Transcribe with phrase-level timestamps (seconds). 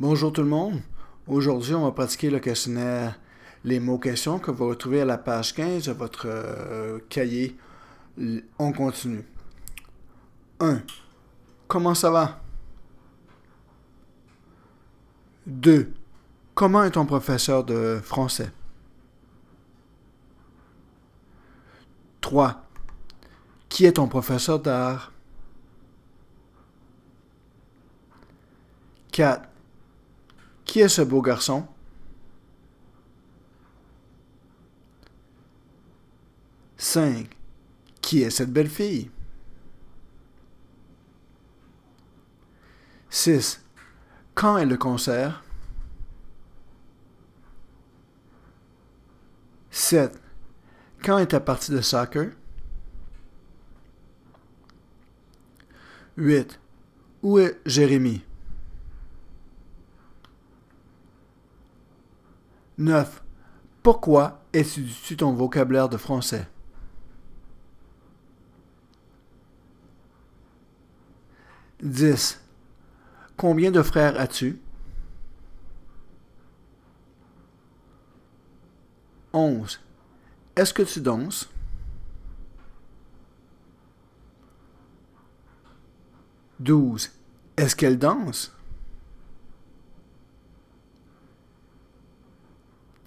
[0.00, 0.80] Bonjour tout le monde.
[1.26, 3.20] Aujourd'hui, on va pratiquer le questionnaire
[3.64, 7.54] Les mots questions que vous retrouvez à la page 15 de votre euh, cahier.
[8.58, 9.22] On continue.
[10.58, 10.80] 1.
[11.68, 12.40] Comment ça va?
[15.46, 15.92] 2.
[16.54, 18.50] Comment est ton professeur de français?
[22.22, 22.64] 3.
[23.68, 25.12] Qui est ton professeur d'art?
[29.12, 29.49] 4.
[30.70, 31.66] Qui est ce beau garçon?
[36.76, 37.36] Cinq.
[38.00, 39.10] Qui est cette belle fille?
[43.08, 43.60] Six.
[44.36, 45.42] Quand est le concert?
[49.72, 50.22] Sept.
[51.02, 52.30] Quand est ta partie de soccer?
[56.16, 56.60] Huit.
[57.24, 58.22] Où est Jérémie?
[62.80, 63.22] 9.
[63.82, 66.48] Pourquoi étudies-tu ton vocabulaire de français?
[71.82, 72.40] Dix.
[73.36, 74.60] Combien de frères as-tu?
[79.32, 79.80] Onze.
[80.56, 81.48] Est-ce que tu danses?
[86.58, 87.12] Douze.
[87.56, 88.54] Est-ce qu'elle danse?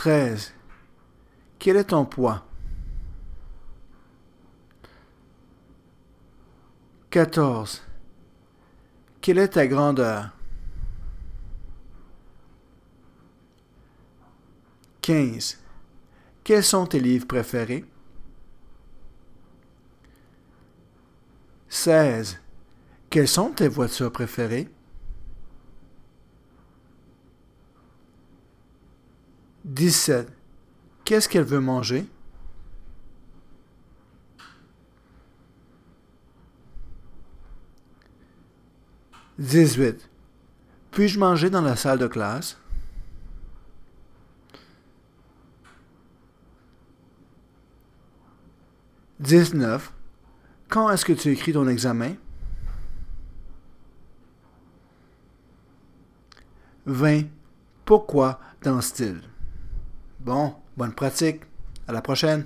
[0.00, 0.54] 13.
[1.58, 2.46] Quel est ton poids?
[7.10, 7.82] 14.
[9.20, 10.30] Quelle est ta grandeur?
[15.02, 15.58] 15.
[16.44, 17.84] Quels sont tes livres préférés?
[21.68, 22.40] 16.
[23.10, 24.70] Quelles sont tes voitures préférées?
[29.70, 30.28] 17.
[31.04, 32.04] Qu'est-ce qu'elle veut manger?
[39.38, 40.10] Dix-huit.
[40.90, 42.58] Puis-je manger dans la salle de classe?
[49.20, 49.92] Dix-neuf.
[50.68, 52.16] Quand est-ce que tu écris ton examen?
[56.86, 57.28] Vingt.
[57.84, 59.22] Pourquoi dans style?
[60.20, 61.40] Bon, bonne pratique.
[61.88, 62.44] À la prochaine.